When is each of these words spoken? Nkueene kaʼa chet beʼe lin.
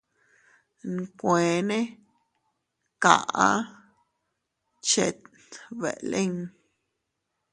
Nkueene 0.93 1.79
kaʼa 3.03 3.47
chet 4.87 5.17
beʼe 5.79 5.91
lin. 6.11 6.35